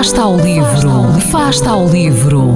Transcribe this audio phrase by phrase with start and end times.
[0.00, 2.54] Fasta ao livro, fasta ao livro.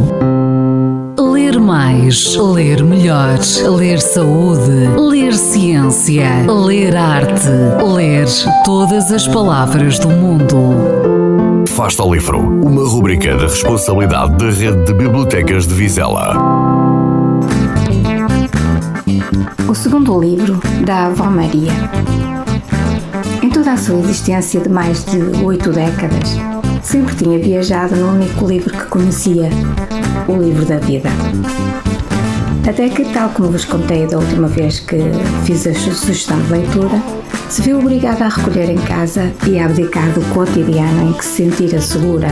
[1.21, 3.39] Ler mais, ler melhor,
[3.77, 7.51] ler saúde, ler ciência, ler arte,
[7.87, 8.27] ler
[8.65, 11.67] todas as palavras do mundo.
[11.69, 16.39] Fasta ao livro, uma rubrica da responsabilidade da Rede de Bibliotecas de Vizela.
[19.69, 21.73] O segundo livro da Avó Maria.
[23.43, 26.39] Em toda a sua existência de mais de oito décadas,
[26.85, 29.49] sempre tinha viajado no único livro que conhecia,
[30.29, 31.09] o livro da vida.
[32.69, 34.99] Até que, tal como vos contei da última vez que
[35.45, 37.03] fiz a sugestão de leitura,
[37.49, 41.45] se viu obrigada a recolher em casa e a abdicar do cotidiano em que se
[41.45, 42.29] sentira segura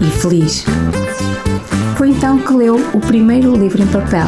[0.00, 0.64] e feliz.
[1.96, 4.26] Foi então que leu o primeiro livro em papel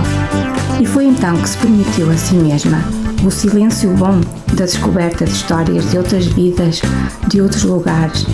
[0.81, 2.83] e foi então que se permitiu a si mesma
[3.25, 4.21] o silêncio bom
[4.55, 6.81] da descoberta de histórias de outras vidas,
[7.29, 8.27] de outros lugares,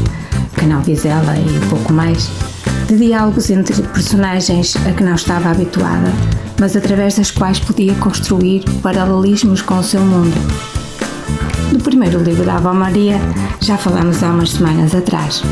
[0.61, 2.31] Canal Vizela e pouco mais,
[2.87, 6.13] de diálogos entre personagens a que não estava habituada,
[6.61, 10.37] mas através das quais podia construir paralelismos com o seu mundo.
[11.73, 13.19] Do primeiro livro da Avó Maria
[13.61, 15.43] já falamos há umas semanas atrás.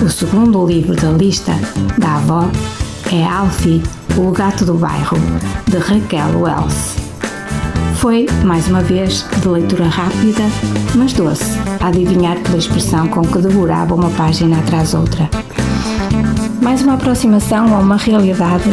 [0.00, 1.52] O segundo livro da lista
[1.98, 2.48] da avó
[3.12, 3.82] é Alfie,
[4.16, 5.18] o gato do bairro,
[5.66, 7.09] de Raquel Wells.
[7.96, 10.42] Foi, mais uma vez, de leitura rápida,
[10.94, 15.28] mas doce, a adivinhar pela expressão com que devorava uma página atrás outra.
[16.62, 18.64] Mais uma aproximação a uma realidade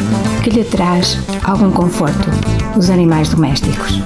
[0.44, 2.30] que lhe traz algum conforto:
[2.76, 4.02] os animais domésticos.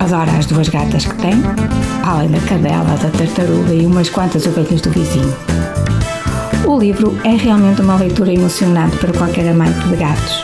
[0.00, 1.34] Adora as duas gatas que tem,
[2.04, 5.34] além da cadela, da tartaruga e umas quantas ovelhas do vizinho.
[6.66, 10.42] O livro é realmente uma leitura emocionante para qualquer amante de gatos.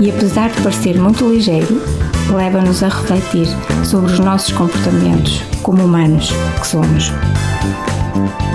[0.00, 1.80] E apesar de parecer muito ligeiro,
[2.30, 3.46] leva-nos a refletir
[3.84, 6.30] sobre os nossos comportamentos como humanos
[6.60, 7.12] que somos.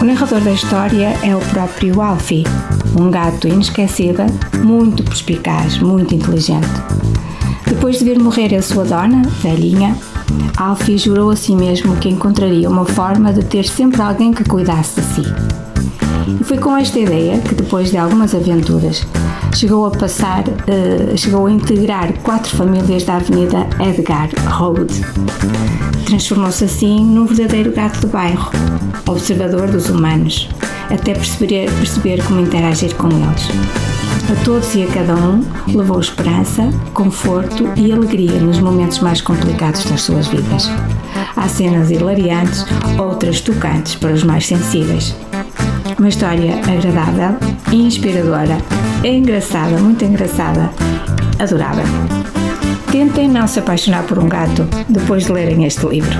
[0.02, 2.44] O narrador da história é o próprio Alfie,
[3.00, 4.26] um gato inesquecível,
[4.64, 6.68] muito perspicaz, muito inteligente.
[7.68, 9.96] Depois de ver morrer a sua dona, velhinha,
[10.58, 15.00] Alfie jurou a si mesmo que encontraria uma forma de ter sempre alguém que cuidasse
[15.00, 15.71] de si.
[16.28, 19.06] E foi com esta ideia que, depois de algumas aventuras,
[19.54, 24.94] chegou a passar, uh, chegou a integrar quatro famílias da Avenida Edgar Road.
[26.06, 28.52] Transformou-se assim num verdadeiro gato do bairro,
[29.08, 30.50] observador dos humanos,
[30.90, 33.50] até perceber, perceber como interagir com eles.
[34.32, 39.84] A todos e a cada um levou esperança, conforto e alegria nos momentos mais complicados
[39.86, 40.70] das suas vidas.
[41.36, 42.66] Há cenas hilariantes,
[42.98, 45.16] outras tocantes para os mais sensíveis.
[46.02, 47.38] Uma história agradável
[47.72, 48.58] e inspiradora.
[49.04, 50.72] É engraçada, muito engraçada,
[51.38, 51.86] adorável.
[52.92, 56.18] Tentem não se apaixonar por um gato depois de lerem este livro.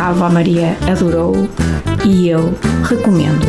[0.00, 1.48] A avó Maria adorou
[2.04, 2.54] e eu
[2.88, 3.48] recomendo.